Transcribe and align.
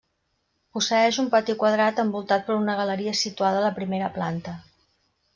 Posseeix 0.75 1.17
un 1.23 1.25
pati 1.35 1.53
quadrat 1.63 2.01
envoltat 2.03 2.47
per 2.47 2.55
una 2.61 2.77
galeria 2.79 3.13
situada 3.19 3.59
a 3.59 3.65
la 3.65 3.71
primera 3.75 4.09
planta. 4.17 4.55